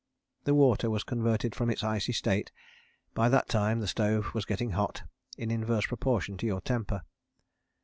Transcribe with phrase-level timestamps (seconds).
[0.45, 2.51] The water was converted from its icy state
[3.09, 5.03] and, by that time, the stove was getting hot,
[5.37, 7.03] in inverse proportion to your temper.